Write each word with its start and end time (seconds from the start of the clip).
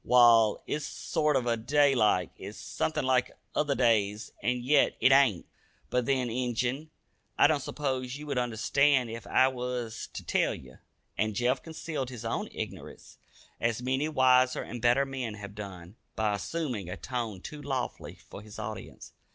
Wall, 0.03 0.63
it's 0.65 0.87
a 0.87 0.91
sorter 0.91 1.55
day 1.55 1.93
like. 1.93 2.31
It's 2.35 2.57
somethin' 2.57 3.05
like 3.05 3.37
other 3.53 3.75
days, 3.75 4.31
an' 4.41 4.57
yet 4.63 4.95
it 4.99 5.11
ain't. 5.11 5.45
But 5.91 6.07
then, 6.07 6.27
Injun, 6.27 6.89
I 7.37 7.45
don't 7.45 7.59
s'pose 7.61 8.17
ye 8.17 8.23
would 8.23 8.39
understand 8.39 9.11
ef 9.11 9.27
I 9.27 9.47
wuz 9.49 10.07
ter 10.11 10.23
tell 10.25 10.55
ye." 10.55 10.73
And 11.19 11.35
Jeff 11.35 11.61
concealed 11.61 12.09
his 12.09 12.25
own 12.25 12.49
ignorance, 12.51 13.19
as 13.59 13.83
many 13.83 14.09
wiser 14.09 14.63
and 14.63 14.81
better 14.81 15.05
men 15.05 15.35
have 15.35 15.53
done, 15.53 15.97
by 16.15 16.33
assuming 16.33 16.89
a 16.89 16.97
tone 16.97 17.39
too 17.39 17.61
lofty 17.61 18.15
for 18.27 18.41
his 18.41 18.57
audience. 18.57 19.13